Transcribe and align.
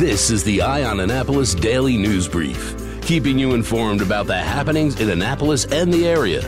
This 0.00 0.30
is 0.30 0.42
the 0.42 0.62
Eye 0.62 0.84
on 0.84 1.00
Annapolis 1.00 1.54
Daily 1.54 1.98
News 1.98 2.26
Brief, 2.26 2.74
keeping 3.02 3.38
you 3.38 3.52
informed 3.52 4.00
about 4.00 4.26
the 4.26 4.34
happenings 4.34 4.98
in 4.98 5.10
Annapolis 5.10 5.66
and 5.66 5.92
the 5.92 6.08
area. 6.08 6.40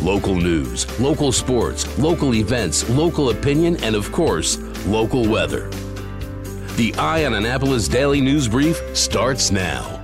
Local 0.00 0.36
news, 0.36 0.86
local 1.00 1.32
sports, 1.32 1.98
local 1.98 2.32
events, 2.32 2.88
local 2.90 3.30
opinion, 3.30 3.76
and 3.82 3.96
of 3.96 4.12
course, 4.12 4.56
local 4.86 5.28
weather. 5.28 5.68
The 6.76 6.94
Eye 6.96 7.24
on 7.24 7.34
Annapolis 7.34 7.88
Daily 7.88 8.20
News 8.20 8.46
Brief 8.46 8.80
starts 8.96 9.50
now. 9.50 10.00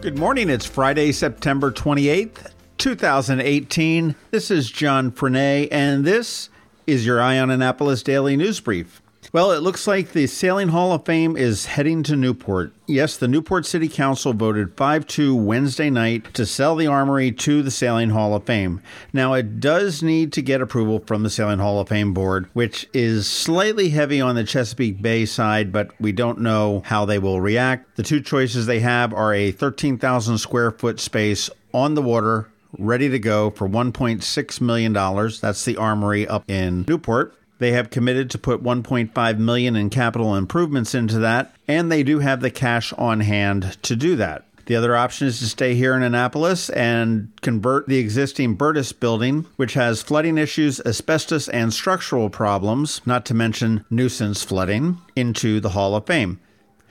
Good 0.00 0.16
morning. 0.16 0.50
It's 0.50 0.66
Friday, 0.66 1.10
September 1.10 1.72
28th, 1.72 2.52
2018. 2.78 4.14
This 4.30 4.52
is 4.52 4.70
John 4.70 5.10
Frenaye, 5.10 5.66
and 5.72 6.04
this 6.04 6.48
is 6.86 7.04
your 7.04 7.20
Eye 7.20 7.40
on 7.40 7.50
Annapolis 7.50 8.04
Daily 8.04 8.36
News 8.36 8.60
Brief. 8.60 9.02
Well, 9.32 9.52
it 9.52 9.62
looks 9.62 9.86
like 9.86 10.12
the 10.12 10.26
Sailing 10.26 10.68
Hall 10.68 10.92
of 10.92 11.04
Fame 11.04 11.36
is 11.36 11.66
heading 11.66 12.02
to 12.04 12.16
Newport. 12.16 12.72
Yes, 12.86 13.16
the 13.16 13.28
Newport 13.28 13.66
City 13.66 13.88
Council 13.88 14.32
voted 14.32 14.76
5 14.76 15.06
2 15.06 15.34
Wednesday 15.34 15.90
night 15.90 16.32
to 16.34 16.46
sell 16.46 16.76
the 16.76 16.86
Armory 16.86 17.32
to 17.32 17.62
the 17.62 17.70
Sailing 17.70 18.10
Hall 18.10 18.34
of 18.34 18.44
Fame. 18.44 18.80
Now, 19.12 19.34
it 19.34 19.58
does 19.60 20.02
need 20.02 20.32
to 20.34 20.42
get 20.42 20.60
approval 20.60 21.02
from 21.06 21.22
the 21.22 21.30
Sailing 21.30 21.58
Hall 21.58 21.80
of 21.80 21.88
Fame 21.88 22.14
board, 22.14 22.48
which 22.52 22.88
is 22.92 23.26
slightly 23.26 23.88
heavy 23.88 24.20
on 24.20 24.34
the 24.36 24.44
Chesapeake 24.44 25.02
Bay 25.02 25.26
side, 25.26 25.72
but 25.72 25.90
we 26.00 26.12
don't 26.12 26.40
know 26.40 26.82
how 26.84 27.04
they 27.04 27.18
will 27.18 27.40
react. 27.40 27.96
The 27.96 28.02
two 28.02 28.20
choices 28.20 28.66
they 28.66 28.80
have 28.80 29.12
are 29.12 29.34
a 29.34 29.50
13,000 29.50 30.38
square 30.38 30.70
foot 30.70 31.00
space 31.00 31.50
on 31.72 31.94
the 31.94 32.02
water 32.02 32.48
ready 32.78 33.08
to 33.08 33.18
go 33.18 33.50
for 33.50 33.68
$1.6 33.68 34.60
million. 34.60 34.92
That's 34.92 35.64
the 35.64 35.76
armory 35.76 36.26
up 36.26 36.48
in 36.48 36.84
Newport. 36.86 37.34
They 37.58 37.72
have 37.72 37.90
committed 37.90 38.30
to 38.30 38.38
put 38.38 38.62
1.5 38.62 39.38
million 39.38 39.76
in 39.76 39.90
capital 39.90 40.34
improvements 40.34 40.94
into 40.94 41.18
that, 41.20 41.54
and 41.68 41.90
they 41.90 42.02
do 42.02 42.18
have 42.18 42.40
the 42.40 42.50
cash 42.50 42.92
on 42.94 43.20
hand 43.20 43.78
to 43.82 43.96
do 43.96 44.16
that. 44.16 44.44
The 44.66 44.76
other 44.76 44.96
option 44.96 45.26
is 45.26 45.38
to 45.40 45.46
stay 45.46 45.74
here 45.74 45.94
in 45.94 46.02
Annapolis 46.02 46.70
and 46.70 47.28
convert 47.42 47.86
the 47.86 47.98
existing 47.98 48.54
Burtis 48.54 48.92
building, 48.92 49.46
which 49.56 49.74
has 49.74 50.02
flooding 50.02 50.38
issues, 50.38 50.80
asbestos, 50.80 51.48
and 51.50 51.72
structural 51.72 52.30
problems, 52.30 53.02
not 53.04 53.26
to 53.26 53.34
mention 53.34 53.84
nuisance 53.90 54.42
flooding, 54.42 54.98
into 55.14 55.60
the 55.60 55.70
Hall 55.70 55.94
of 55.94 56.06
Fame. 56.06 56.40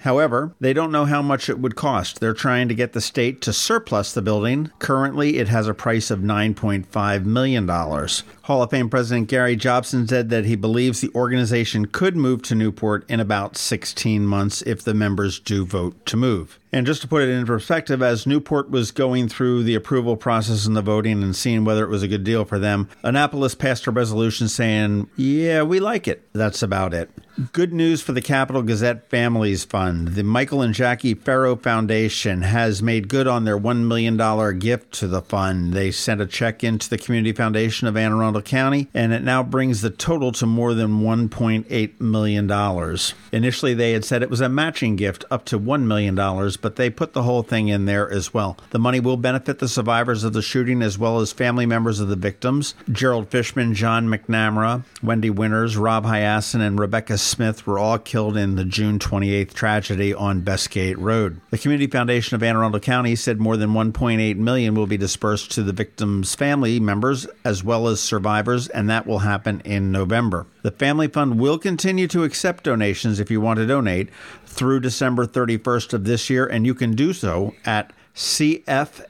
However, 0.04 0.54
they 0.59 0.73
don't 0.73 0.92
know 0.92 1.06
how 1.06 1.22
much 1.22 1.48
it 1.48 1.59
would 1.59 1.78
cost. 1.78 2.20
They're 2.20 2.34
trying 2.34 2.68
to 2.68 2.76
get 2.76 2.92
the 2.92 3.00
state 3.00 3.40
to 3.42 3.54
surplus 3.54 4.12
the 4.12 4.22
building. 4.22 4.70
Currently, 4.80 5.38
it 5.38 5.48
has 5.48 5.66
a 5.66 5.73
price 5.73 6.12
of 6.12 6.20
$9.5 6.20 7.23
million. 7.23 7.66
Hall 7.70 8.62
of 8.62 8.70
Fame 8.70 8.90
President 8.90 9.30
Gary 9.30 9.56
Jobson 9.56 10.06
said 10.06 10.30
that 10.30 10.44
he 10.44 10.58
believes 10.58 11.00
the 11.00 11.10
organization 11.16 11.86
could 11.86 12.18
move 12.18 12.42
to 12.44 12.54
Newport 12.54 13.10
in 13.10 13.22
about 13.22 13.56
16 13.56 14.26
months 14.26 14.62
if 14.64 14.84
the 14.84 14.94
members 14.94 15.40
do 15.40 15.66
vote 15.66 16.06
to 16.08 16.17
move. 16.17 16.60
And 16.73 16.86
just 16.86 17.02
to 17.04 17.08
put 17.08 17.22
it 17.22 17.30
in 17.30 17.45
perspective, 17.45 18.02
as 18.02 18.28
Newport 18.28 18.70
was 18.70 18.92
going 18.92 19.30
through 19.30 19.64
the 19.64 19.76
approval 19.76 20.17
process 20.17 20.66
and 20.66 20.76
the 20.76 20.82
voting 20.82 21.23
and 21.23 21.34
seeing 21.34 21.64
whether 21.64 21.86
it 21.86 21.90
was 21.90 22.04
a 22.04 22.08
good 22.10 22.26
deal 22.26 22.44
for 22.44 22.60
them, 22.60 22.90
Annapolis 23.04 23.56
passed 23.56 23.88
a 23.88 23.92
resolution 23.92 24.50
saying, 24.50 25.08
Yeah, 25.16 25.62
we 25.62 25.80
like 25.80 26.10
it. 26.10 26.28
That's 26.34 26.64
about 26.64 26.94
it. 26.94 27.10
Good 27.52 27.73
news 27.73 28.00
for 28.00 28.12
the 28.12 28.22
Capital 28.22 28.62
Gazette 28.62 29.09
Families 29.09 29.66
Fund. 29.66 30.09
The 30.09 30.23
Michael 30.23 30.62
and 30.62 30.72
Jackie 30.72 31.16
Ferro 31.16 31.56
Foundation 31.56 32.44
has 32.44 32.84
made 32.84 33.08
good 33.08 33.28
on 33.28 33.44
their 33.44 33.58
$1 33.58 33.88
million 33.88 34.59
gift 34.59 34.92
to 35.00 35.08
the 35.08 35.23
fund. 35.23 35.73
They 35.73 35.89
sent 35.89 36.22
a 36.22 36.28
check 36.28 36.64
into 36.64 36.88
the 36.88 36.98
Community 37.00 37.31
Foundation 37.31 37.88
of 37.88 37.98
Anne 37.98 38.11
Arundel 38.11 38.44
County, 38.44 38.88
and 38.94 39.14
it 39.14 39.23
now 39.23 39.42
brings 39.42 39.81
the 39.81 39.89
total 39.89 40.31
to 40.34 40.45
more 40.45 40.76
than 40.76 41.02
$1.8 41.02 42.00
million. 42.00 42.98
Initially, 43.31 43.73
they 43.73 43.94
had 43.94 44.06
said 44.06 44.22
it 44.22 44.30
was 44.30 44.42
a 44.42 44.48
matching 44.48 44.95
gift 44.95 45.26
up 45.31 45.44
to 45.45 45.59
$1 45.59 45.86
million, 45.86 46.14
but 46.61 46.76
they 46.76 46.92
put 46.92 47.14
the 47.14 47.23
whole 47.23 47.42
thing 47.42 47.67
in 47.67 47.86
there 47.86 48.08
as 48.11 48.31
well. 48.31 48.59
The 48.70 48.78
money 48.78 49.00
will 49.00 49.17
benefit 49.17 49.58
the 49.58 49.67
survivors 49.67 50.23
of 50.23 50.34
the 50.34 50.44
shooting 50.44 50.84
as 50.84 51.00
well 51.00 51.20
as 51.20 51.34
family 51.34 51.66
members 51.66 52.00
of 52.00 52.10
the 52.10 52.15
victims. 52.15 52.76
Gerald 52.92 53.30
Fishman, 53.30 53.73
John 53.73 54.08
McNamara, 54.08 54.83
Wendy 55.02 55.32
Winters, 55.32 55.76
Rob 55.76 56.05
Hiaasen, 56.05 56.61
and 56.61 56.80
Rebecca 56.80 57.17
Smith 57.23 57.66
were 57.66 57.80
all 57.80 57.98
killed 57.98 58.38
in 58.38 58.56
the 58.56 58.66
June 58.66 59.00
28th 59.00 59.54
tragedy 59.54 60.14
on 60.14 60.42
Bestgate 60.42 60.98
Road. 60.98 61.42
The 61.50 61.58
Community 61.58 61.88
Foundation 61.88 62.36
of 62.36 62.44
Anne 62.44 62.56
Arundel 62.56 62.80
County 62.80 63.16
said 63.16 63.39
more 63.39 63.58
than 63.58 63.72
1.8 63.72 64.36
million 64.38 64.76
will 64.76 64.88
be 64.88 64.98
dispersed 64.98 65.52
to 65.52 65.64
the 65.64 65.73
victims' 65.73 66.36
family 66.36 66.80
members 66.80 67.26
as 67.44 67.64
well 67.64 67.88
as 67.88 68.00
survivors, 68.00 68.67
and 68.67 68.89
that 68.89 69.08
will 69.08 69.20
happen 69.20 69.62
in 69.62 69.92
November. 69.92 70.45
The 70.62 70.72
Family 70.72 71.08
Fund 71.08 71.39
will 71.39 71.58
continue 71.58 72.08
to 72.10 72.23
accept 72.23 72.66
donations 72.66 73.20
if 73.20 73.32
you 73.32 73.42
want 73.42 73.58
to 73.58 73.66
donate 73.66 74.10
through 74.45 74.82
December 74.82 75.26
31st 75.26 75.94
of 75.94 76.04
this 76.04 76.30
year, 76.30 76.45
and 76.45 76.66
you 76.66 76.76
can 76.76 76.95
do 76.95 77.14
so 77.14 77.56
at 77.66 77.94
cfaac.org. 78.16 79.06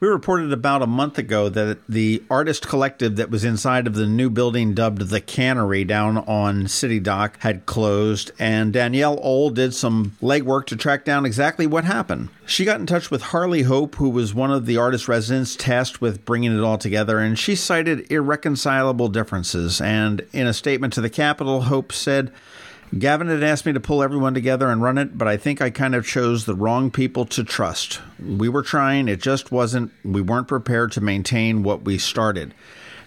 We 0.00 0.06
reported 0.06 0.52
about 0.52 0.82
a 0.82 0.86
month 0.86 1.18
ago 1.18 1.48
that 1.48 1.78
the 1.88 2.22
artist 2.30 2.68
collective 2.68 3.16
that 3.16 3.30
was 3.30 3.44
inside 3.44 3.88
of 3.88 3.94
the 3.94 4.06
new 4.06 4.30
building 4.30 4.72
dubbed 4.72 5.08
the 5.08 5.20
Cannery 5.20 5.82
down 5.84 6.18
on 6.18 6.68
City 6.68 7.00
Dock 7.00 7.36
had 7.40 7.66
closed, 7.66 8.30
and 8.38 8.72
Danielle 8.72 9.18
Ohl 9.20 9.50
did 9.50 9.74
some 9.74 10.16
legwork 10.22 10.66
to 10.66 10.76
track 10.76 11.04
down 11.04 11.26
exactly 11.26 11.66
what 11.66 11.84
happened. 11.84 12.28
She 12.46 12.64
got 12.64 12.78
in 12.78 12.86
touch 12.86 13.10
with 13.10 13.22
Harley 13.22 13.62
Hope, 13.62 13.96
who 13.96 14.08
was 14.08 14.32
one 14.32 14.52
of 14.52 14.66
the 14.66 14.76
artist 14.76 15.08
residents 15.08 15.56
tasked 15.56 16.00
with 16.00 16.24
bringing 16.24 16.56
it 16.56 16.62
all 16.62 16.78
together, 16.78 17.18
and 17.18 17.36
she 17.36 17.56
cited 17.56 18.10
irreconcilable 18.10 19.08
differences. 19.08 19.80
And 19.80 20.24
in 20.32 20.46
a 20.46 20.54
statement 20.54 20.92
to 20.92 21.00
the 21.00 21.10
Capital, 21.10 21.62
Hope 21.62 21.92
said, 21.92 22.30
Gavin 22.96 23.28
had 23.28 23.42
asked 23.42 23.66
me 23.66 23.72
to 23.72 23.80
pull 23.80 24.02
everyone 24.02 24.32
together 24.32 24.70
and 24.70 24.82
run 24.82 24.96
it, 24.96 25.18
but 25.18 25.28
I 25.28 25.36
think 25.36 25.60
I 25.60 25.70
kind 25.70 25.94
of 25.94 26.06
chose 26.06 26.46
the 26.46 26.54
wrong 26.54 26.90
people 26.90 27.26
to 27.26 27.44
trust. 27.44 28.00
We 28.18 28.48
were 28.48 28.62
trying, 28.62 29.08
it 29.08 29.20
just 29.20 29.52
wasn't, 29.52 29.92
we 30.04 30.22
weren't 30.22 30.48
prepared 30.48 30.92
to 30.92 31.00
maintain 31.00 31.62
what 31.62 31.82
we 31.82 31.98
started. 31.98 32.54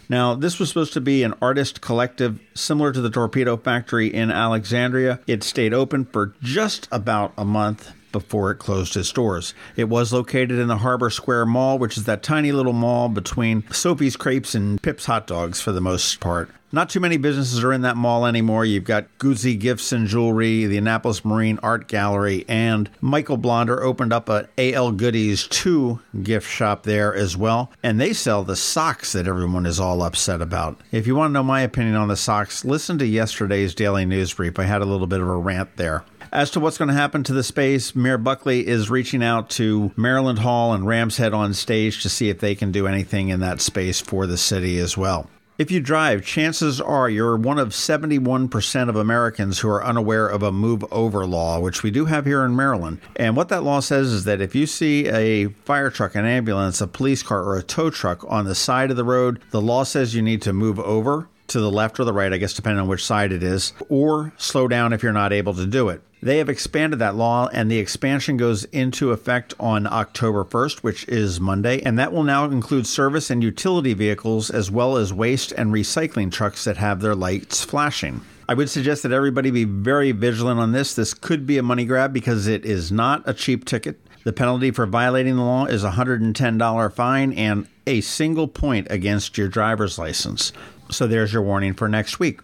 Now, 0.07 0.35
this 0.35 0.59
was 0.59 0.67
supposed 0.67 0.93
to 0.93 1.01
be 1.01 1.23
an 1.23 1.33
artist 1.41 1.81
collective 1.81 2.39
similar 2.53 2.91
to 2.91 3.01
the 3.01 3.09
Torpedo 3.09 3.55
Factory 3.57 4.13
in 4.13 4.29
Alexandria. 4.29 5.19
It 5.25 5.41
stayed 5.41 5.73
open 5.73 6.05
for 6.05 6.35
just 6.41 6.87
about 6.91 7.33
a 7.37 7.45
month 7.45 7.93
before 8.11 8.51
it 8.51 8.59
closed 8.59 8.97
its 8.97 9.11
doors. 9.11 9.53
It 9.77 9.85
was 9.85 10.11
located 10.11 10.59
in 10.59 10.67
the 10.67 10.77
Harbor 10.77 11.09
Square 11.09 11.45
Mall, 11.45 11.79
which 11.79 11.97
is 11.97 12.03
that 12.03 12.23
tiny 12.23 12.51
little 12.51 12.73
mall 12.73 13.07
between 13.07 13.63
Sophie's 13.71 14.17
Crepes 14.17 14.53
and 14.53 14.81
Pip's 14.81 15.05
Hot 15.05 15.27
Dogs 15.27 15.61
for 15.61 15.71
the 15.71 15.81
most 15.81 16.19
part. 16.19 16.49
Not 16.73 16.89
too 16.89 17.01
many 17.01 17.17
businesses 17.17 17.63
are 17.65 17.73
in 17.73 17.81
that 17.81 17.97
mall 17.97 18.25
anymore. 18.25 18.63
You've 18.63 18.85
got 18.85 19.05
Guzzi 19.17 19.59
Gifts 19.59 19.91
and 19.91 20.07
Jewelry, 20.07 20.65
the 20.65 20.77
Annapolis 20.77 21.25
Marine 21.25 21.59
Art 21.61 21.89
Gallery, 21.89 22.45
and 22.47 22.89
Michael 23.01 23.35
Blonder 23.35 23.83
opened 23.83 24.13
up 24.13 24.29
a 24.29 24.47
AL 24.57 24.93
Goodies 24.93 25.47
2 25.47 25.99
gift 26.23 26.49
shop 26.49 26.83
there 26.83 27.13
as 27.13 27.35
well. 27.35 27.71
And 27.83 27.99
they 27.99 28.13
sell 28.13 28.43
the 28.43 28.55
socks 28.55 29.11
that 29.11 29.27
everyone 29.27 29.65
is 29.65 29.81
all 29.81 30.01
upset 30.01 30.41
about. 30.41 30.79
If 30.93 31.07
you 31.07 31.15
want 31.15 31.31
to 31.31 31.33
know 31.33 31.43
my 31.43 31.59
opinion 31.61 31.95
on 31.95 32.07
the 32.07 32.15
socks, 32.15 32.63
listen 32.63 32.97
to 32.99 33.05
yesterday's 33.05 33.75
daily 33.75 34.05
news 34.05 34.33
brief. 34.33 34.57
I 34.57 34.63
had 34.63 34.81
a 34.81 34.85
little 34.85 35.07
bit 35.07 35.19
of 35.19 35.27
a 35.27 35.35
rant 35.35 35.75
there. 35.75 36.05
As 36.31 36.51
to 36.51 36.61
what's 36.61 36.77
going 36.77 36.87
to 36.87 36.93
happen 36.93 37.23
to 37.23 37.33
the 37.33 37.43
space, 37.43 37.93
Mayor 37.93 38.17
Buckley 38.17 38.65
is 38.65 38.89
reaching 38.89 39.21
out 39.21 39.49
to 39.51 39.91
Maryland 39.97 40.39
Hall 40.39 40.73
and 40.73 40.87
Rams 40.87 41.17
Head 41.17 41.33
on 41.33 41.53
stage 41.53 42.01
to 42.03 42.09
see 42.09 42.29
if 42.29 42.39
they 42.39 42.55
can 42.55 42.71
do 42.71 42.87
anything 42.87 43.27
in 43.27 43.41
that 43.41 43.59
space 43.59 43.99
for 43.99 44.25
the 44.25 44.37
city 44.37 44.79
as 44.79 44.95
well. 44.95 45.29
If 45.61 45.69
you 45.69 45.79
drive, 45.79 46.25
chances 46.25 46.81
are 46.81 47.07
you're 47.07 47.37
one 47.37 47.59
of 47.59 47.67
71% 47.69 48.89
of 48.89 48.95
Americans 48.95 49.59
who 49.59 49.69
are 49.69 49.85
unaware 49.85 50.27
of 50.27 50.41
a 50.41 50.51
move 50.51 50.83
over 50.91 51.23
law, 51.27 51.59
which 51.59 51.83
we 51.83 51.91
do 51.91 52.05
have 52.05 52.25
here 52.25 52.43
in 52.43 52.55
Maryland. 52.55 52.99
And 53.15 53.35
what 53.37 53.49
that 53.49 53.61
law 53.61 53.79
says 53.79 54.07
is 54.07 54.23
that 54.23 54.41
if 54.41 54.55
you 54.55 54.65
see 54.65 55.07
a 55.07 55.49
fire 55.65 55.91
truck, 55.91 56.15
an 56.15 56.25
ambulance, 56.25 56.81
a 56.81 56.87
police 56.87 57.21
car, 57.21 57.43
or 57.43 57.59
a 57.59 57.61
tow 57.61 57.91
truck 57.91 58.25
on 58.27 58.45
the 58.45 58.55
side 58.55 58.89
of 58.89 58.97
the 58.97 59.03
road, 59.03 59.39
the 59.51 59.61
law 59.61 59.83
says 59.83 60.15
you 60.15 60.23
need 60.23 60.41
to 60.41 60.51
move 60.51 60.79
over 60.79 61.27
to 61.49 61.59
the 61.59 61.69
left 61.69 61.99
or 61.99 62.05
the 62.05 62.13
right, 62.13 62.33
I 62.33 62.37
guess, 62.37 62.55
depending 62.55 62.81
on 62.81 62.87
which 62.87 63.05
side 63.05 63.31
it 63.31 63.43
is, 63.43 63.73
or 63.87 64.33
slow 64.37 64.67
down 64.67 64.93
if 64.93 65.03
you're 65.03 65.13
not 65.13 65.31
able 65.31 65.53
to 65.53 65.67
do 65.67 65.89
it. 65.89 66.01
They 66.23 66.37
have 66.37 66.49
expanded 66.49 66.99
that 66.99 67.15
law, 67.15 67.49
and 67.51 67.71
the 67.71 67.79
expansion 67.79 68.37
goes 68.37 68.65
into 68.65 69.11
effect 69.11 69.55
on 69.59 69.87
October 69.87 70.45
1st, 70.45 70.79
which 70.79 71.07
is 71.07 71.39
Monday, 71.39 71.81
and 71.81 71.97
that 71.97 72.13
will 72.13 72.23
now 72.23 72.45
include 72.45 72.85
service 72.85 73.31
and 73.31 73.41
utility 73.41 73.95
vehicles 73.95 74.51
as 74.51 74.69
well 74.69 74.97
as 74.97 75.11
waste 75.11 75.51
and 75.53 75.73
recycling 75.73 76.31
trucks 76.31 76.63
that 76.65 76.77
have 76.77 77.01
their 77.01 77.15
lights 77.15 77.63
flashing. 77.63 78.21
I 78.47 78.53
would 78.53 78.69
suggest 78.69 79.01
that 79.01 79.11
everybody 79.11 79.49
be 79.49 79.63
very 79.63 80.11
vigilant 80.11 80.59
on 80.59 80.73
this. 80.73 80.93
This 80.93 81.15
could 81.15 81.47
be 81.47 81.57
a 81.57 81.63
money 81.63 81.85
grab 81.85 82.13
because 82.13 82.45
it 82.45 82.65
is 82.65 82.91
not 82.91 83.27
a 83.27 83.33
cheap 83.33 83.65
ticket. 83.65 83.99
The 84.23 84.33
penalty 84.33 84.69
for 84.69 84.85
violating 84.85 85.37
the 85.37 85.41
law 85.41 85.65
is 85.65 85.83
a 85.83 85.91
$110 85.91 86.93
fine 86.93 87.33
and 87.33 87.65
a 87.87 88.01
single 88.01 88.47
point 88.47 88.85
against 88.91 89.39
your 89.39 89.47
driver's 89.47 89.97
license. 89.97 90.53
So 90.91 91.07
there's 91.07 91.33
your 91.33 91.41
warning 91.41 91.73
for 91.73 91.89
next 91.89 92.19
week. 92.19 92.41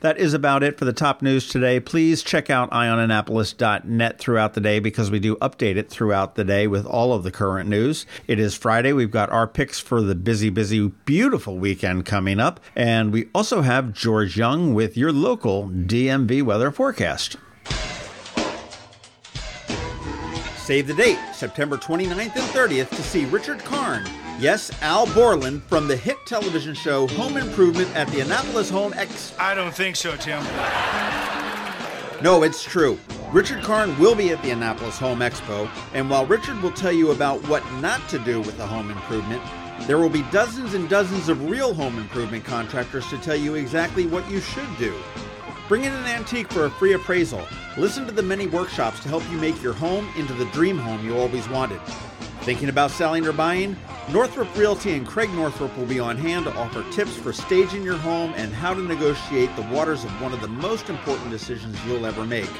That 0.00 0.18
is 0.18 0.32
about 0.32 0.62
it 0.62 0.78
for 0.78 0.84
the 0.84 0.92
top 0.92 1.22
news 1.22 1.48
today. 1.48 1.80
Please 1.80 2.22
check 2.22 2.50
out 2.50 2.70
eyeonannapolis.net 2.70 4.18
throughout 4.18 4.54
the 4.54 4.60
day 4.60 4.78
because 4.78 5.10
we 5.10 5.18
do 5.18 5.36
update 5.36 5.76
it 5.76 5.90
throughout 5.90 6.36
the 6.36 6.44
day 6.44 6.68
with 6.68 6.86
all 6.86 7.12
of 7.12 7.24
the 7.24 7.32
current 7.32 7.68
news. 7.68 8.06
It 8.28 8.38
is 8.38 8.54
Friday. 8.54 8.92
We've 8.92 9.10
got 9.10 9.30
our 9.30 9.48
picks 9.48 9.80
for 9.80 10.00
the 10.00 10.14
busy, 10.14 10.50
busy, 10.50 10.88
beautiful 11.04 11.58
weekend 11.58 12.06
coming 12.06 12.38
up. 12.38 12.60
And 12.76 13.12
we 13.12 13.28
also 13.34 13.62
have 13.62 13.92
George 13.92 14.36
Young 14.36 14.72
with 14.72 14.96
your 14.96 15.12
local 15.12 15.68
DMV 15.68 16.42
weather 16.44 16.70
forecast. 16.70 17.36
Save 20.68 20.86
the 20.86 20.92
date, 20.92 21.18
September 21.32 21.78
29th 21.78 22.18
and 22.18 22.30
30th, 22.30 22.90
to 22.90 23.02
see 23.02 23.24
Richard 23.24 23.60
Karn. 23.60 24.04
Yes, 24.38 24.70
Al 24.82 25.06
Borland 25.14 25.62
from 25.62 25.88
the 25.88 25.96
hit 25.96 26.18
television 26.26 26.74
show 26.74 27.06
Home 27.06 27.38
Improvement 27.38 27.88
at 27.96 28.06
the 28.08 28.20
Annapolis 28.20 28.68
Home 28.68 28.92
X. 28.92 29.34
I 29.38 29.54
don't 29.54 29.72
think 29.72 29.96
so, 29.96 30.14
Tim. 30.16 30.44
No, 32.22 32.42
it's 32.42 32.62
true. 32.62 33.00
Richard 33.32 33.64
Karn 33.64 33.98
will 33.98 34.14
be 34.14 34.28
at 34.28 34.42
the 34.42 34.50
Annapolis 34.50 34.98
Home 34.98 35.20
Expo, 35.20 35.70
and 35.94 36.10
while 36.10 36.26
Richard 36.26 36.60
will 36.60 36.72
tell 36.72 36.92
you 36.92 37.12
about 37.12 37.40
what 37.48 37.64
not 37.76 38.06
to 38.10 38.18
do 38.18 38.42
with 38.42 38.60
a 38.60 38.66
home 38.66 38.90
improvement, 38.90 39.42
there 39.86 39.96
will 39.96 40.10
be 40.10 40.22
dozens 40.24 40.74
and 40.74 40.86
dozens 40.90 41.30
of 41.30 41.48
real 41.48 41.72
home 41.72 41.96
improvement 41.96 42.44
contractors 42.44 43.08
to 43.08 43.16
tell 43.16 43.36
you 43.36 43.54
exactly 43.54 44.06
what 44.06 44.30
you 44.30 44.40
should 44.40 44.68
do. 44.76 44.94
Bring 45.68 45.84
in 45.84 45.92
an 45.92 46.06
antique 46.06 46.50
for 46.50 46.64
a 46.64 46.70
free 46.70 46.94
appraisal. 46.94 47.46
Listen 47.76 48.06
to 48.06 48.12
the 48.12 48.22
many 48.22 48.46
workshops 48.46 49.00
to 49.00 49.08
help 49.10 49.22
you 49.30 49.36
make 49.36 49.62
your 49.62 49.74
home 49.74 50.10
into 50.16 50.32
the 50.32 50.46
dream 50.46 50.78
home 50.78 51.04
you 51.04 51.14
always 51.14 51.46
wanted. 51.50 51.78
Thinking 52.40 52.70
about 52.70 52.90
selling 52.90 53.26
or 53.26 53.32
buying? 53.34 53.76
Northrop 54.10 54.48
Realty 54.56 54.94
and 54.94 55.06
Craig 55.06 55.30
Northrop 55.34 55.76
will 55.76 55.84
be 55.84 56.00
on 56.00 56.16
hand 56.16 56.46
to 56.46 56.54
offer 56.54 56.82
tips 56.90 57.14
for 57.16 57.34
staging 57.34 57.82
your 57.82 57.98
home 57.98 58.32
and 58.36 58.50
how 58.54 58.72
to 58.72 58.80
negotiate 58.80 59.54
the 59.56 59.68
waters 59.70 60.04
of 60.04 60.22
one 60.22 60.32
of 60.32 60.40
the 60.40 60.48
most 60.48 60.88
important 60.88 61.30
decisions 61.30 61.76
you'll 61.84 62.06
ever 62.06 62.24
make. 62.24 62.50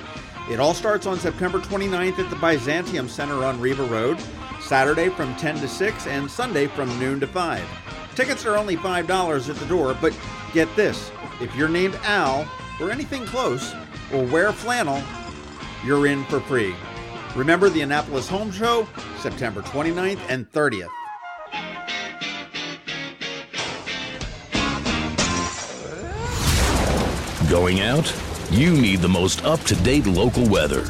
It 0.50 0.60
all 0.60 0.74
starts 0.74 1.06
on 1.06 1.18
September 1.18 1.60
29th 1.60 2.18
at 2.18 2.28
the 2.28 2.36
Byzantium 2.36 3.08
Center 3.08 3.42
on 3.42 3.58
Riva 3.58 3.84
Road, 3.84 4.18
Saturday 4.60 5.08
from 5.08 5.34
10 5.36 5.60
to 5.60 5.68
6, 5.68 6.06
and 6.08 6.30
Sunday 6.30 6.66
from 6.66 6.98
noon 6.98 7.20
to 7.20 7.26
5. 7.26 7.66
Tickets 8.14 8.44
are 8.44 8.58
only 8.58 8.76
$5 8.76 9.48
at 9.48 9.56
the 9.56 9.66
door, 9.66 9.96
but 9.98 10.14
get 10.52 10.68
this 10.76 11.10
if 11.40 11.54
you're 11.56 11.68
named 11.70 11.94
Al, 12.02 12.46
or 12.80 12.90
anything 12.90 13.24
close, 13.26 13.74
or 14.12 14.24
wear 14.24 14.52
flannel, 14.52 15.02
you're 15.84 16.06
in 16.06 16.24
for 16.24 16.40
free. 16.40 16.74
Remember 17.36 17.68
the 17.68 17.82
Annapolis 17.82 18.28
Home 18.28 18.50
Show, 18.50 18.86
September 19.20 19.62
29th 19.62 20.20
and 20.28 20.50
30th. 20.52 20.88
Going 27.50 27.80
out? 27.80 28.14
You 28.50 28.72
need 28.72 29.00
the 29.00 29.08
most 29.08 29.44
up 29.44 29.60
to 29.64 29.74
date 29.76 30.06
local 30.06 30.46
weather. 30.48 30.84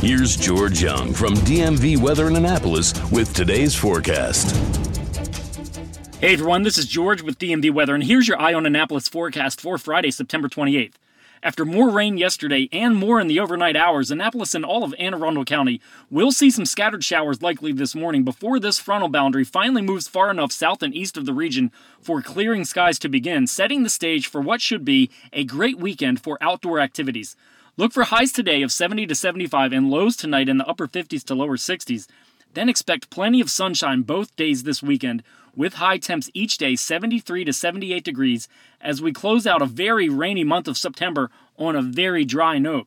Here's 0.00 0.36
George 0.36 0.82
Young 0.82 1.12
from 1.12 1.34
DMV 1.34 1.96
Weather 1.98 2.28
in 2.28 2.36
Annapolis 2.36 2.92
with 3.10 3.32
today's 3.34 3.74
forecast. 3.74 4.56
Hey 6.20 6.34
everyone, 6.34 6.62
this 6.62 6.78
is 6.78 6.86
George 6.86 7.22
with 7.22 7.38
DMV 7.38 7.72
Weather, 7.72 7.94
and 7.94 8.04
here's 8.04 8.28
your 8.28 8.40
Eye 8.40 8.54
on 8.54 8.64
Annapolis 8.66 9.08
forecast 9.08 9.60
for 9.60 9.76
Friday, 9.78 10.10
September 10.10 10.48
28th. 10.48 10.94
After 11.44 11.64
more 11.64 11.90
rain 11.90 12.18
yesterday 12.18 12.68
and 12.70 12.94
more 12.94 13.18
in 13.18 13.26
the 13.26 13.40
overnight 13.40 13.74
hours, 13.74 14.12
Annapolis 14.12 14.54
and 14.54 14.64
all 14.64 14.84
of 14.84 14.94
Anne 14.96 15.12
Arundel 15.12 15.44
County 15.44 15.80
will 16.08 16.30
see 16.30 16.50
some 16.50 16.64
scattered 16.64 17.02
showers 17.02 17.42
likely 17.42 17.72
this 17.72 17.96
morning 17.96 18.22
before 18.22 18.60
this 18.60 18.78
frontal 18.78 19.08
boundary 19.08 19.42
finally 19.42 19.82
moves 19.82 20.06
far 20.06 20.30
enough 20.30 20.52
south 20.52 20.84
and 20.84 20.94
east 20.94 21.16
of 21.16 21.26
the 21.26 21.34
region 21.34 21.72
for 22.00 22.22
clearing 22.22 22.64
skies 22.64 22.96
to 23.00 23.08
begin, 23.08 23.48
setting 23.48 23.82
the 23.82 23.90
stage 23.90 24.28
for 24.28 24.40
what 24.40 24.60
should 24.60 24.84
be 24.84 25.10
a 25.32 25.42
great 25.42 25.78
weekend 25.78 26.22
for 26.22 26.38
outdoor 26.40 26.78
activities. 26.78 27.34
Look 27.76 27.92
for 27.92 28.04
highs 28.04 28.30
today 28.30 28.62
of 28.62 28.70
70 28.70 29.08
to 29.08 29.14
75 29.16 29.72
and 29.72 29.90
lows 29.90 30.16
tonight 30.16 30.48
in 30.48 30.58
the 30.58 30.68
upper 30.68 30.86
50s 30.86 31.24
to 31.24 31.34
lower 31.34 31.56
60s. 31.56 32.06
Then 32.54 32.68
expect 32.68 33.10
plenty 33.10 33.40
of 33.40 33.50
sunshine 33.50 34.02
both 34.02 34.36
days 34.36 34.62
this 34.62 34.80
weekend, 34.80 35.24
with 35.54 35.74
high 35.74 35.98
temps 35.98 36.30
each 36.34 36.58
day 36.58 36.76
73 36.76 37.44
to 37.44 37.52
78 37.52 38.04
degrees 38.04 38.48
as 38.80 39.02
we 39.02 39.12
close 39.12 39.46
out 39.46 39.62
a 39.62 39.66
very 39.66 40.08
rainy 40.08 40.44
month 40.44 40.68
of 40.68 40.76
September 40.76 41.30
on 41.56 41.76
a 41.76 41.82
very 41.82 42.24
dry 42.24 42.58
note. 42.58 42.86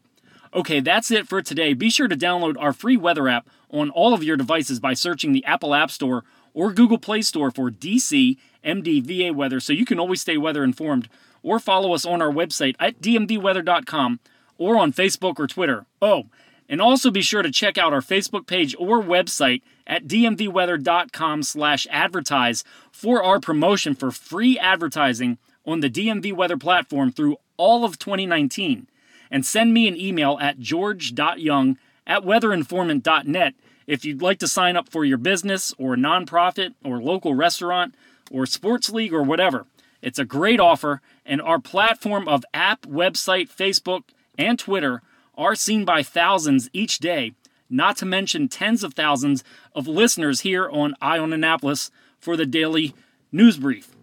Okay, 0.54 0.80
that's 0.80 1.12
it 1.12 1.28
for 1.28 1.42
today. 1.42 1.74
Be 1.74 1.90
sure 1.90 2.08
to 2.08 2.16
download 2.16 2.56
our 2.58 2.74
free 2.74 2.98
weather 2.98 3.28
app 3.28 3.48
on 3.70 3.90
all 3.90 4.14
of 4.14 4.24
your 4.24 4.38
devices 4.38 4.80
by 4.80 4.94
searching 4.94 5.34
the 5.34 5.44
Apple 5.44 5.76
App 5.76 5.92
Store 5.92 6.24
or 6.54 6.72
Google 6.72 6.98
Play 6.98 7.22
Store 7.22 7.52
for 7.52 7.70
DC 7.70 8.38
MDVA 8.64 9.36
weather 9.36 9.60
so 9.60 9.74
you 9.74 9.86
can 9.86 10.00
always 10.00 10.22
stay 10.22 10.38
weather 10.38 10.64
informed. 10.64 11.10
Or 11.44 11.60
follow 11.60 11.94
us 11.94 12.06
on 12.06 12.22
our 12.22 12.32
website 12.32 12.76
at 12.80 13.02
dmvweather.com 13.02 14.20
or 14.58 14.78
on 14.78 14.94
Facebook 14.94 15.38
or 15.38 15.46
Twitter. 15.46 15.86
Oh, 16.02 16.26
and 16.68 16.82
also 16.82 17.12
be 17.12 17.22
sure 17.22 17.42
to 17.42 17.52
check 17.52 17.78
out 17.78 17.94
our 17.94 18.02
Facebook 18.02 18.48
page 18.48 18.76
or 18.80 19.02
website 19.02 19.62
at 19.86 20.08
dmvweather.com 20.08 21.44
slash 21.44 21.88
advertise 21.90 22.64
for 22.92 23.24
our 23.24 23.40
promotion 23.40 23.96
for 23.96 24.12
free 24.12 24.58
advertising 24.58 25.38
on 25.66 25.80
the 25.80 25.90
DMV 25.90 26.34
Weather 26.34 26.58
platform 26.58 27.12
through 27.12 27.38
all 27.58 27.86
of 27.86 28.00
2019. 28.00 28.88
And 29.32 29.46
send 29.46 29.74
me 29.74 29.88
an 29.88 29.98
email 29.98 30.38
at 30.40 30.60
george.young 30.60 31.78
at 32.08 32.24
weatherinformant.net 32.24 33.54
if 33.88 34.06
you'd 34.06 34.22
like 34.22 34.40
to 34.40 34.48
sign 34.48 34.76
up 34.76 34.90
for 34.90 35.06
your 35.06 35.18
business 35.18 35.74
or 35.78 35.96
nonprofit 35.96 36.74
or 36.84 37.02
local 37.02 37.36
restaurant 37.36 37.96
or 38.32 38.46
sports 38.46 38.90
league 38.90 39.14
or 39.14 39.24
whatever. 39.24 39.66
It's 40.02 40.20
a 40.20 40.26
great 40.26 40.60
offer, 40.60 41.02
and 41.26 41.42
our 41.42 41.60
platform 41.60 42.28
of 42.28 42.46
app, 42.54 42.84
website, 42.84 43.50
Facebook, 43.50 44.04
and 44.38 44.58
Twitter– 44.58 45.02
are 45.38 45.56
seen 45.56 45.86
by 45.86 46.04
thousands 46.04 46.70
each 46.74 47.00
day, 47.00 47.34
not 47.70 47.98
to 47.98 48.06
mention 48.06 48.48
tens 48.48 48.84
of 48.84 48.94
thousands 48.94 49.44
of 49.74 49.88
listeners 49.88 50.42
here 50.42 50.70
on 50.70 50.96
Eye 51.02 51.18
on 51.18 51.34
Annapolis 51.34 51.92
for 52.20 52.38
the 52.38 52.46
daily 52.46 52.94
news 53.32 53.58
brief. 53.58 53.96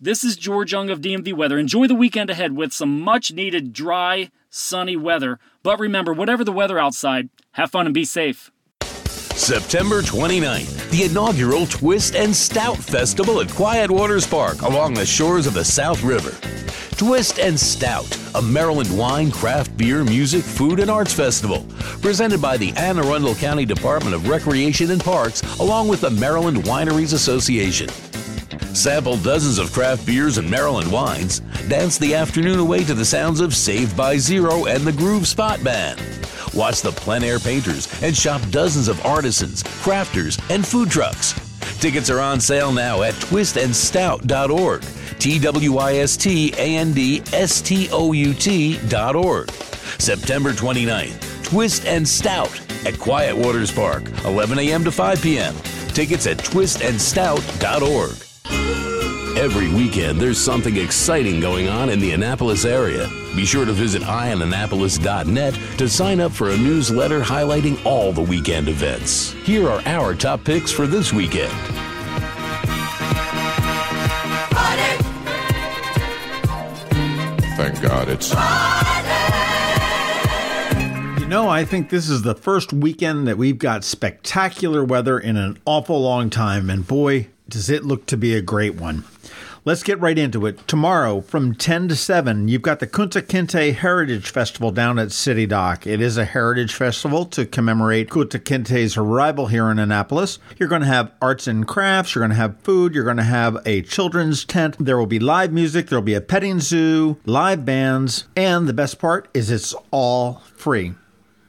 This 0.00 0.24
is 0.24 0.36
George 0.36 0.72
Young 0.72 0.90
of 0.90 1.00
DMV 1.00 1.32
Weather. 1.34 1.58
Enjoy 1.58 1.86
the 1.86 1.94
weekend 1.94 2.28
ahead 2.28 2.56
with 2.56 2.72
some 2.72 3.00
much 3.00 3.32
needed 3.32 3.72
dry, 3.72 4.30
sunny 4.50 4.96
weather. 4.96 5.38
But 5.62 5.80
remember, 5.80 6.12
whatever 6.12 6.44
the 6.44 6.52
weather 6.52 6.78
outside, 6.78 7.30
have 7.52 7.70
fun 7.70 7.86
and 7.86 7.94
be 7.94 8.04
safe. 8.04 8.50
September 9.36 10.00
29th, 10.00 10.90
the 10.90 11.02
inaugural 11.02 11.66
Twist 11.66 12.14
and 12.14 12.34
Stout 12.34 12.76
Festival 12.78 13.40
at 13.40 13.50
Quiet 13.50 13.90
Waters 13.90 14.26
Park 14.26 14.62
along 14.62 14.94
the 14.94 15.04
shores 15.04 15.48
of 15.48 15.54
the 15.54 15.64
South 15.64 16.02
River. 16.04 16.30
Twist 16.96 17.40
and 17.40 17.58
Stout, 17.58 18.16
a 18.36 18.40
Maryland 18.40 18.96
wine, 18.96 19.32
craft 19.32 19.76
beer, 19.76 20.04
music, 20.04 20.44
food, 20.44 20.78
and 20.78 20.88
arts 20.88 21.12
festival, 21.12 21.66
presented 22.00 22.40
by 22.40 22.56
the 22.56 22.72
Anne 22.76 22.98
Arundel 22.98 23.34
County 23.34 23.64
Department 23.64 24.14
of 24.14 24.28
Recreation 24.28 24.92
and 24.92 25.02
Parks, 25.02 25.42
along 25.58 25.88
with 25.88 26.02
the 26.02 26.10
Maryland 26.10 26.58
Wineries 26.58 27.12
Association. 27.12 27.88
Sample 28.72 29.16
dozens 29.16 29.58
of 29.58 29.72
craft 29.72 30.06
beers 30.06 30.38
and 30.38 30.48
Maryland 30.48 30.90
wines. 30.90 31.40
Dance 31.68 31.98
the 31.98 32.14
afternoon 32.14 32.60
away 32.60 32.84
to 32.84 32.94
the 32.94 33.04
sounds 33.04 33.40
of 33.40 33.54
Saved 33.54 33.96
by 33.96 34.16
Zero 34.16 34.66
and 34.66 34.84
the 34.84 34.92
Groove 34.92 35.26
Spot 35.26 35.62
Band. 35.64 36.00
Watch 36.54 36.82
the 36.82 36.92
plein 36.92 37.24
air 37.24 37.38
painters 37.38 37.88
and 38.02 38.16
shop 38.16 38.40
dozens 38.50 38.88
of 38.88 39.04
artisans, 39.04 39.62
crafters, 39.62 40.40
and 40.50 40.66
food 40.66 40.90
trucks. 40.90 41.34
Tickets 41.80 42.10
are 42.10 42.20
on 42.20 42.40
sale 42.40 42.72
now 42.72 43.02
at 43.02 43.14
twistandstout.org. 43.14 44.82
T 45.18 45.38
W 45.38 45.76
I 45.78 45.94
S 45.96 46.16
T 46.16 46.52
A 46.56 46.76
N 46.76 46.92
D 46.92 47.22
S 47.32 47.60
T 47.60 47.88
O 47.90 48.12
U 48.12 48.34
T 48.34 48.78
dot 48.88 49.16
org. 49.16 49.50
September 49.98 50.52
29th, 50.52 51.44
Twist 51.44 51.86
and 51.86 52.06
Stout 52.06 52.60
at 52.86 52.98
Quiet 52.98 53.36
Waters 53.36 53.70
Park, 53.70 54.04
11 54.24 54.58
a.m. 54.58 54.84
to 54.84 54.90
5 54.92 55.22
p.m. 55.22 55.54
Tickets 55.88 56.26
at 56.26 56.38
twistandstout.org. 56.38 58.16
Every 59.36 59.68
weekend, 59.68 60.20
there's 60.20 60.38
something 60.38 60.76
exciting 60.76 61.40
going 61.40 61.68
on 61.68 61.90
in 61.90 62.00
the 62.00 62.12
Annapolis 62.12 62.64
area. 62.64 63.08
Be 63.34 63.44
sure 63.44 63.64
to 63.64 63.72
visit 63.72 64.02
eyeonannapolis.net 64.02 65.54
to 65.78 65.88
sign 65.88 66.20
up 66.20 66.32
for 66.32 66.50
a 66.50 66.56
newsletter 66.56 67.20
highlighting 67.20 67.84
all 67.84 68.12
the 68.12 68.22
weekend 68.22 68.68
events. 68.68 69.32
Here 69.44 69.68
are 69.68 69.82
our 69.86 70.14
top 70.14 70.44
picks 70.44 70.70
for 70.70 70.86
this 70.86 71.12
weekend. 71.12 71.52
Thank 77.56 77.80
God 77.80 78.08
it's. 78.08 78.30
You 81.20 81.30
know, 81.30 81.48
I 81.48 81.64
think 81.64 81.88
this 81.88 82.08
is 82.08 82.22
the 82.22 82.34
first 82.34 82.72
weekend 82.72 83.26
that 83.26 83.38
we've 83.38 83.58
got 83.58 83.82
spectacular 83.82 84.84
weather 84.84 85.18
in 85.18 85.36
an 85.36 85.58
awful 85.64 86.00
long 86.02 86.30
time, 86.30 86.68
and 86.68 86.86
boy, 86.86 87.28
does 87.48 87.70
it 87.70 87.84
look 87.84 88.06
to 88.06 88.16
be 88.16 88.34
a 88.34 88.42
great 88.42 88.74
one. 88.74 89.04
Let's 89.66 89.82
get 89.82 89.98
right 89.98 90.18
into 90.18 90.44
it. 90.44 90.68
Tomorrow 90.68 91.22
from 91.22 91.54
10 91.54 91.88
to 91.88 91.96
7, 91.96 92.48
you've 92.48 92.60
got 92.60 92.80
the 92.80 92.86
Kunta 92.86 93.22
Kinte 93.22 93.72
Heritage 93.72 94.28
Festival 94.28 94.70
down 94.70 94.98
at 94.98 95.10
City 95.10 95.46
Dock. 95.46 95.86
It 95.86 96.02
is 96.02 96.18
a 96.18 96.26
heritage 96.26 96.74
festival 96.74 97.24
to 97.24 97.46
commemorate 97.46 98.10
Kunta 98.10 98.38
Kinte's 98.38 98.98
arrival 98.98 99.46
here 99.46 99.70
in 99.70 99.78
Annapolis. 99.78 100.38
You're 100.58 100.68
going 100.68 100.82
to 100.82 100.86
have 100.86 101.12
arts 101.22 101.46
and 101.46 101.66
crafts, 101.66 102.14
you're 102.14 102.20
going 102.20 102.28
to 102.28 102.36
have 102.36 102.60
food, 102.60 102.94
you're 102.94 103.04
going 103.04 103.16
to 103.16 103.22
have 103.22 103.56
a 103.64 103.80
children's 103.80 104.44
tent. 104.44 104.76
There 104.78 104.98
will 104.98 105.06
be 105.06 105.18
live 105.18 105.50
music, 105.50 105.86
there 105.86 105.98
will 105.98 106.04
be 106.04 106.12
a 106.12 106.20
petting 106.20 106.60
zoo, 106.60 107.18
live 107.24 107.64
bands, 107.64 108.24
and 108.36 108.68
the 108.68 108.74
best 108.74 108.98
part 108.98 109.28
is 109.32 109.50
it's 109.50 109.74
all 109.90 110.42
free. 110.56 110.88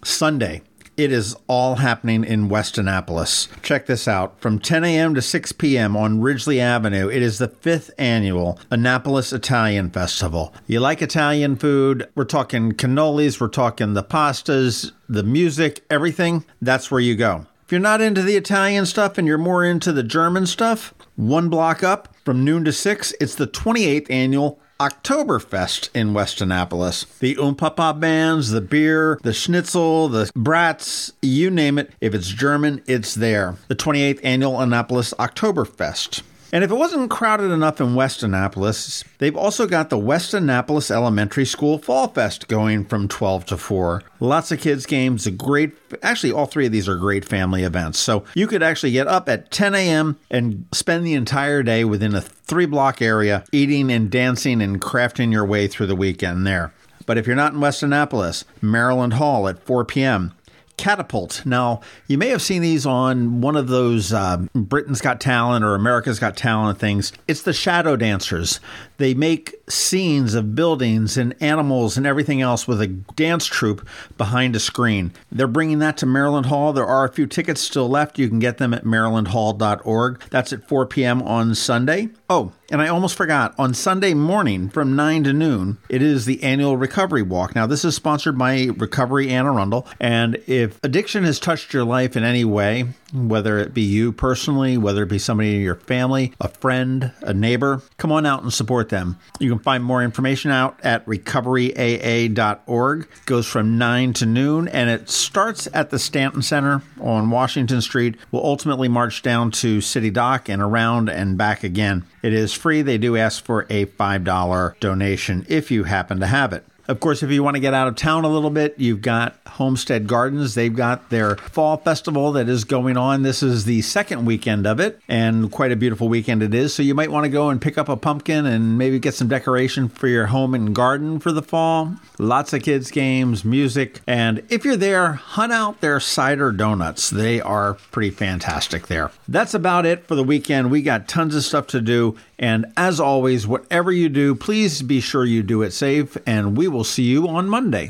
Sunday, 0.04 0.62
it 0.96 1.12
is 1.12 1.36
all 1.46 1.76
happening 1.76 2.24
in 2.24 2.48
West 2.48 2.78
Annapolis. 2.78 3.48
Check 3.62 3.84
this 3.84 4.08
out. 4.08 4.40
From 4.40 4.58
10 4.58 4.82
a.m. 4.82 5.14
to 5.14 5.20
6 5.20 5.52
p.m. 5.52 5.94
on 5.94 6.22
Ridgely 6.22 6.58
Avenue, 6.58 7.08
it 7.08 7.20
is 7.20 7.36
the 7.36 7.48
fifth 7.48 7.90
annual 7.98 8.58
Annapolis 8.70 9.30
Italian 9.32 9.90
Festival. 9.90 10.54
You 10.66 10.80
like 10.80 11.02
Italian 11.02 11.56
food? 11.56 12.08
We're 12.14 12.24
talking 12.24 12.72
cannolis, 12.72 13.40
we're 13.40 13.48
talking 13.48 13.92
the 13.92 14.02
pastas, 14.02 14.92
the 15.06 15.22
music, 15.22 15.84
everything. 15.90 16.46
That's 16.62 16.90
where 16.90 17.00
you 17.00 17.14
go. 17.14 17.46
If 17.66 17.72
you're 17.72 17.80
not 17.80 18.00
into 18.00 18.22
the 18.22 18.36
Italian 18.36 18.86
stuff 18.86 19.18
and 19.18 19.26
you're 19.26 19.38
more 19.38 19.64
into 19.64 19.92
the 19.92 20.04
German 20.04 20.46
stuff, 20.46 20.94
one 21.16 21.48
block 21.48 21.82
up 21.82 22.14
from 22.24 22.44
noon 22.44 22.64
to 22.64 22.72
6, 22.72 23.12
it's 23.20 23.34
the 23.34 23.48
28th 23.48 24.08
annual 24.08 24.60
Oktoberfest 24.78 25.88
in 25.92 26.14
West 26.14 26.40
Annapolis. 26.40 27.06
The 27.18 27.34
Umpapa 27.34 27.98
bands, 27.98 28.52
the 28.52 28.60
beer, 28.60 29.18
the 29.24 29.32
schnitzel, 29.32 30.08
the 30.08 30.30
brats, 30.36 31.12
you 31.22 31.50
name 31.50 31.76
it. 31.76 31.92
If 32.00 32.14
it's 32.14 32.28
German, 32.28 32.84
it's 32.86 33.16
there. 33.16 33.56
The 33.66 33.74
28th 33.74 34.20
annual 34.22 34.60
Annapolis 34.60 35.12
Oktoberfest. 35.18 36.22
And 36.52 36.62
if 36.62 36.70
it 36.70 36.74
wasn't 36.74 37.10
crowded 37.10 37.50
enough 37.50 37.80
in 37.80 37.94
West 37.94 38.22
Annapolis, 38.22 39.02
they've 39.18 39.36
also 39.36 39.66
got 39.66 39.90
the 39.90 39.98
West 39.98 40.32
Annapolis 40.32 40.90
Elementary 40.90 41.44
School 41.44 41.78
Fall 41.78 42.08
Fest 42.08 42.48
going 42.48 42.84
from 42.84 43.08
12 43.08 43.46
to 43.46 43.56
4. 43.56 44.02
Lots 44.20 44.52
of 44.52 44.60
kids' 44.60 44.86
games, 44.86 45.26
a 45.26 45.30
great, 45.30 45.72
actually, 46.02 46.32
all 46.32 46.46
three 46.46 46.66
of 46.66 46.72
these 46.72 46.88
are 46.88 46.96
great 46.96 47.24
family 47.24 47.64
events. 47.64 47.98
So 47.98 48.24
you 48.34 48.46
could 48.46 48.62
actually 48.62 48.92
get 48.92 49.08
up 49.08 49.28
at 49.28 49.50
10 49.50 49.74
a.m. 49.74 50.18
and 50.30 50.66
spend 50.72 51.04
the 51.04 51.14
entire 51.14 51.62
day 51.62 51.84
within 51.84 52.14
a 52.14 52.20
three 52.20 52.66
block 52.66 53.02
area 53.02 53.44
eating 53.52 53.90
and 53.90 54.10
dancing 54.10 54.62
and 54.62 54.80
crafting 54.80 55.32
your 55.32 55.44
way 55.44 55.66
through 55.66 55.86
the 55.86 55.96
weekend 55.96 56.46
there. 56.46 56.72
But 57.06 57.18
if 57.18 57.26
you're 57.26 57.36
not 57.36 57.52
in 57.52 57.60
West 57.60 57.82
Annapolis, 57.82 58.44
Maryland 58.60 59.14
Hall 59.14 59.48
at 59.48 59.62
4 59.62 59.84
p.m., 59.84 60.32
Catapult. 60.76 61.44
Now, 61.46 61.80
you 62.06 62.18
may 62.18 62.28
have 62.28 62.42
seen 62.42 62.62
these 62.62 62.84
on 62.86 63.40
one 63.40 63.56
of 63.56 63.68
those 63.68 64.12
uh, 64.12 64.38
Britain's 64.54 65.00
Got 65.00 65.20
Talent 65.20 65.64
or 65.64 65.74
America's 65.74 66.18
Got 66.18 66.36
Talent 66.36 66.78
things. 66.78 67.12
It's 67.26 67.42
the 67.42 67.52
shadow 67.52 67.96
dancers. 67.96 68.60
They 68.98 69.14
make 69.14 69.54
scenes 69.68 70.34
of 70.34 70.54
buildings 70.54 71.16
and 71.16 71.34
animals 71.40 71.96
and 71.96 72.06
everything 72.06 72.40
else 72.40 72.66
with 72.66 72.80
a 72.80 72.86
dance 72.86 73.46
troupe 73.46 73.86
behind 74.16 74.56
a 74.56 74.60
screen. 74.60 75.12
They're 75.30 75.46
bringing 75.46 75.78
that 75.80 75.96
to 75.98 76.06
Maryland 76.06 76.46
Hall. 76.46 76.72
There 76.72 76.86
are 76.86 77.04
a 77.04 77.12
few 77.12 77.26
tickets 77.26 77.60
still 77.60 77.88
left. 77.88 78.18
You 78.18 78.28
can 78.28 78.38
get 78.38 78.58
them 78.58 78.72
at 78.72 78.84
marylandhall.org. 78.84 80.22
That's 80.30 80.52
at 80.52 80.68
4 80.68 80.86
p.m. 80.86 81.22
on 81.22 81.54
Sunday. 81.54 82.10
Oh, 82.28 82.52
and 82.70 82.82
I 82.82 82.88
almost 82.88 83.16
forgot, 83.16 83.54
on 83.58 83.74
Sunday 83.74 84.12
morning 84.14 84.68
from 84.68 84.96
9 84.96 85.24
to 85.24 85.32
noon, 85.32 85.78
it 85.88 86.02
is 86.02 86.24
the 86.24 86.42
annual 86.42 86.76
Recovery 86.76 87.22
Walk. 87.22 87.54
Now, 87.54 87.66
this 87.66 87.84
is 87.84 87.94
sponsored 87.94 88.36
by 88.36 88.70
Recovery 88.76 89.30
Anne 89.30 89.46
Arundel. 89.46 89.86
And 90.00 90.42
if 90.46 90.82
addiction 90.82 91.22
has 91.24 91.38
touched 91.38 91.72
your 91.72 91.84
life 91.84 92.16
in 92.16 92.24
any 92.24 92.44
way, 92.44 92.86
whether 93.12 93.58
it 93.58 93.74
be 93.74 93.82
you 93.82 94.12
personally, 94.12 94.76
whether 94.76 95.02
it 95.02 95.08
be 95.08 95.18
somebody 95.18 95.56
in 95.56 95.62
your 95.62 95.76
family, 95.76 96.32
a 96.40 96.48
friend, 96.48 97.12
a 97.20 97.32
neighbor, 97.32 97.82
come 97.98 98.12
on 98.12 98.26
out 98.26 98.42
and 98.42 98.52
support 98.52 98.88
them. 98.88 99.18
You 99.38 99.50
can 99.50 99.58
find 99.58 99.84
more 99.84 100.02
information 100.02 100.50
out 100.50 100.78
at 100.82 101.06
recoveryaa.org. 101.06 103.00
It 103.02 103.26
goes 103.26 103.46
from 103.46 103.78
9 103.78 104.12
to 104.14 104.26
noon 104.26 104.68
and 104.68 104.90
it 104.90 105.08
starts 105.08 105.68
at 105.72 105.90
the 105.90 105.98
Stanton 105.98 106.42
Center 106.42 106.82
on 107.00 107.30
Washington 107.30 107.80
Street. 107.80 108.16
Will 108.30 108.44
ultimately 108.44 108.88
march 108.88 109.22
down 109.22 109.50
to 109.52 109.80
City 109.80 110.10
Dock 110.10 110.48
and 110.48 110.60
around 110.60 111.08
and 111.08 111.38
back 111.38 111.64
again. 111.64 112.04
It 112.22 112.32
is 112.32 112.52
free. 112.52 112.82
They 112.82 112.98
do 112.98 113.16
ask 113.16 113.44
for 113.44 113.66
a 113.70 113.86
$5 113.86 114.80
donation 114.80 115.46
if 115.48 115.70
you 115.70 115.84
happen 115.84 116.20
to 116.20 116.26
have 116.26 116.52
it. 116.52 116.64
Of 116.88 117.00
course, 117.00 117.22
if 117.22 117.30
you 117.30 117.42
want 117.42 117.56
to 117.56 117.60
get 117.60 117.74
out 117.74 117.88
of 117.88 117.96
town 117.96 118.24
a 118.24 118.28
little 118.28 118.50
bit, 118.50 118.74
you've 118.78 119.02
got 119.02 119.36
Homestead 119.46 120.06
Gardens. 120.06 120.54
They've 120.54 120.74
got 120.74 121.10
their 121.10 121.36
fall 121.36 121.76
festival 121.78 122.32
that 122.32 122.48
is 122.48 122.64
going 122.64 122.96
on. 122.96 123.22
This 123.22 123.42
is 123.42 123.64
the 123.64 123.82
second 123.82 124.24
weekend 124.24 124.66
of 124.66 124.78
it, 124.80 125.00
and 125.08 125.50
quite 125.50 125.72
a 125.72 125.76
beautiful 125.76 126.08
weekend 126.08 126.42
it 126.42 126.54
is. 126.54 126.74
So 126.74 126.82
you 126.82 126.94
might 126.94 127.10
want 127.10 127.24
to 127.24 127.30
go 127.30 127.50
and 127.50 127.60
pick 127.60 127.76
up 127.78 127.88
a 127.88 127.96
pumpkin 127.96 128.46
and 128.46 128.78
maybe 128.78 128.98
get 128.98 129.14
some 129.14 129.28
decoration 129.28 129.88
for 129.88 130.08
your 130.08 130.26
home 130.26 130.54
and 130.54 130.74
garden 130.74 131.18
for 131.18 131.32
the 131.32 131.42
fall. 131.42 131.96
Lots 132.18 132.52
of 132.52 132.62
kids' 132.62 132.90
games, 132.90 133.44
music, 133.44 134.00
and 134.06 134.42
if 134.48 134.64
you're 134.64 134.76
there, 134.76 135.12
hunt 135.14 135.52
out 135.52 135.80
their 135.80 136.00
cider 136.00 136.52
donuts. 136.52 137.10
They 137.10 137.40
are 137.40 137.74
pretty 137.90 138.10
fantastic 138.10 138.86
there. 138.86 139.10
That's 139.28 139.54
about 139.54 139.86
it 139.86 140.06
for 140.06 140.14
the 140.14 140.24
weekend. 140.24 140.70
We 140.70 140.82
got 140.82 141.08
tons 141.08 141.34
of 141.34 141.42
stuff 141.42 141.66
to 141.68 141.80
do, 141.80 142.16
and 142.38 142.66
as 142.76 143.00
always, 143.00 143.46
whatever 143.46 143.90
you 143.90 144.08
do, 144.08 144.34
please 144.34 144.82
be 144.82 145.00
sure 145.00 145.24
you 145.24 145.42
do 145.42 145.62
it 145.62 145.72
safe, 145.72 146.16
and 146.26 146.56
we 146.56 146.68
will 146.68 146.84
see 146.84 147.04
you 147.04 147.28
on 147.28 147.48
Monday. 147.48 147.88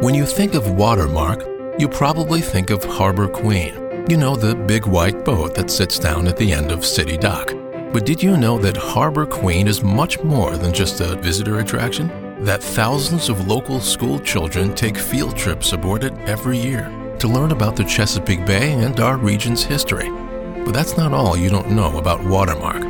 When 0.00 0.14
you 0.14 0.24
think 0.24 0.54
of 0.54 0.70
Watermark, 0.70 1.44
you 1.78 1.88
probably 1.88 2.40
think 2.40 2.70
of 2.70 2.84
Harbor 2.84 3.28
Queen. 3.28 3.74
You 4.08 4.16
know, 4.16 4.36
the 4.36 4.54
big 4.54 4.86
white 4.86 5.24
boat 5.24 5.54
that 5.54 5.70
sits 5.70 5.98
down 5.98 6.26
at 6.26 6.36
the 6.36 6.52
end 6.52 6.70
of 6.70 6.84
City 6.84 7.16
Dock. 7.16 7.52
But 7.92 8.06
did 8.06 8.22
you 8.22 8.36
know 8.36 8.58
that 8.58 8.76
Harbor 8.76 9.26
Queen 9.26 9.66
is 9.66 9.82
much 9.82 10.20
more 10.22 10.56
than 10.56 10.72
just 10.72 11.00
a 11.00 11.16
visitor 11.16 11.58
attraction? 11.58 12.08
That 12.44 12.62
thousands 12.62 13.28
of 13.28 13.48
local 13.48 13.80
school 13.80 14.20
children 14.20 14.74
take 14.74 14.96
field 14.96 15.36
trips 15.36 15.72
aboard 15.72 16.04
it 16.04 16.12
every 16.20 16.58
year 16.58 16.88
to 17.18 17.28
learn 17.28 17.50
about 17.50 17.74
the 17.74 17.84
Chesapeake 17.84 18.46
Bay 18.46 18.72
and 18.72 19.00
our 19.00 19.16
region's 19.16 19.64
history. 19.64 20.08
But 20.68 20.74
that's 20.74 20.98
not 20.98 21.14
all 21.14 21.34
you 21.34 21.48
don't 21.48 21.70
know 21.70 21.96
about 21.96 22.22
Watermark. 22.22 22.82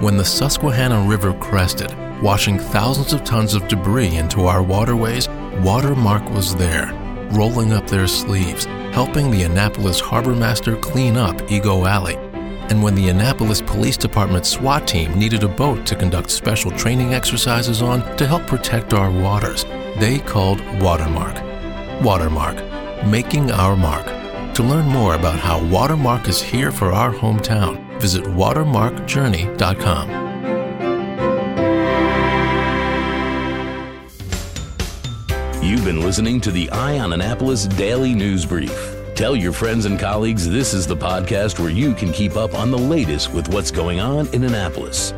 When 0.00 0.16
the 0.16 0.24
Susquehanna 0.24 1.02
River 1.02 1.34
crested, 1.34 1.94
washing 2.22 2.58
thousands 2.58 3.12
of 3.12 3.24
tons 3.24 3.52
of 3.52 3.68
debris 3.68 4.16
into 4.16 4.46
our 4.46 4.62
waterways, 4.62 5.28
Watermark 5.62 6.26
was 6.30 6.56
there, 6.56 6.90
rolling 7.32 7.74
up 7.74 7.86
their 7.86 8.06
sleeves, 8.06 8.64
helping 8.94 9.30
the 9.30 9.42
Annapolis 9.42 10.00
Harbor 10.00 10.34
Master 10.34 10.76
clean 10.76 11.18
up 11.18 11.52
Ego 11.52 11.84
Alley. 11.84 12.16
And 12.70 12.82
when 12.82 12.94
the 12.94 13.10
Annapolis 13.10 13.60
Police 13.60 13.98
Department 13.98 14.46
SWAT 14.46 14.88
team 14.88 15.12
needed 15.18 15.42
a 15.42 15.48
boat 15.48 15.84
to 15.88 15.96
conduct 15.96 16.30
special 16.30 16.70
training 16.70 17.12
exercises 17.12 17.82
on 17.82 18.16
to 18.16 18.26
help 18.26 18.46
protect 18.46 18.94
our 18.94 19.10
waters, 19.10 19.64
they 19.98 20.20
called 20.20 20.62
Watermark. 20.80 21.36
Watermark, 22.02 22.56
making 23.04 23.50
our 23.50 23.76
mark. 23.76 24.19
To 24.60 24.66
learn 24.66 24.88
more 24.88 25.14
about 25.14 25.38
how 25.38 25.64
Watermark 25.68 26.28
is 26.28 26.42
here 26.42 26.70
for 26.70 26.92
our 26.92 27.14
hometown, 27.14 27.98
visit 27.98 28.24
watermarkjourney.com. 28.24 30.10
You've 35.62 35.82
been 35.82 36.02
listening 36.02 36.42
to 36.42 36.50
the 36.50 36.68
Eye 36.72 36.98
on 36.98 37.14
Annapolis 37.14 37.68
Daily 37.68 38.12
News 38.12 38.44
Brief. 38.44 38.94
Tell 39.14 39.34
your 39.34 39.52
friends 39.52 39.86
and 39.86 39.98
colleagues 39.98 40.46
this 40.46 40.74
is 40.74 40.86
the 40.86 40.94
podcast 40.94 41.58
where 41.58 41.70
you 41.70 41.94
can 41.94 42.12
keep 42.12 42.36
up 42.36 42.52
on 42.52 42.70
the 42.70 42.76
latest 42.76 43.32
with 43.32 43.48
what's 43.54 43.70
going 43.70 43.98
on 43.98 44.28
in 44.34 44.44
Annapolis. 44.44 45.12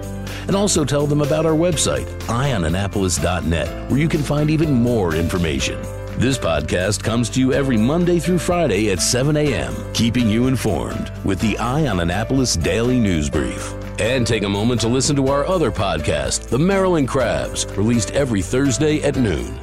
And 0.46 0.54
also 0.54 0.84
tell 0.84 1.08
them 1.08 1.20
about 1.20 1.46
our 1.46 1.56
website, 1.56 2.06
eyeonannapolis.net, 2.28 3.90
where 3.90 3.98
you 3.98 4.08
can 4.08 4.22
find 4.22 4.50
even 4.50 4.72
more 4.72 5.16
information. 5.16 5.84
This 6.18 6.38
podcast 6.38 7.02
comes 7.02 7.30
to 7.30 7.40
you 7.40 7.52
every 7.52 7.76
Monday 7.76 8.18
through 8.18 8.38
Friday 8.38 8.90
at 8.90 9.00
7 9.00 9.36
a.m., 9.36 9.74
keeping 9.94 10.28
you 10.28 10.46
informed 10.46 11.10
with 11.24 11.40
the 11.40 11.58
Eye 11.58 11.88
on 11.88 12.00
Annapolis 12.00 12.54
Daily 12.54 13.00
News 13.00 13.28
Brief. 13.28 13.74
And 13.98 14.26
take 14.26 14.42
a 14.42 14.48
moment 14.48 14.80
to 14.82 14.88
listen 14.88 15.16
to 15.16 15.28
our 15.28 15.44
other 15.46 15.72
podcast, 15.72 16.48
The 16.48 16.58
Maryland 16.58 17.08
Crabs, 17.08 17.66
released 17.76 18.12
every 18.12 18.42
Thursday 18.42 19.02
at 19.02 19.16
noon. 19.16 19.58